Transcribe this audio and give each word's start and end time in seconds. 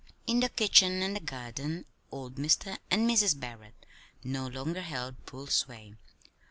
In 0.25 0.39
the 0.39 0.49
kitchen 0.49 1.03
and 1.03 1.15
the 1.15 1.19
garden 1.19 1.85
old 2.11 2.33
Mr. 2.37 2.79
and 2.89 3.07
Mrs. 3.07 3.39
Barrett 3.39 3.85
no 4.23 4.47
longer 4.47 4.81
held 4.81 5.15
full 5.27 5.45
sway. 5.45 5.93